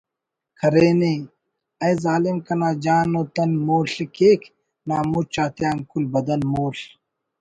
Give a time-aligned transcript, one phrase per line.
[0.59, 1.13] کرینے:
[1.81, 4.41] ''اے ظالم کنا جان و تن مول/ کیک
[4.87, 6.77] نا مُچ آتیان کل بدن مول/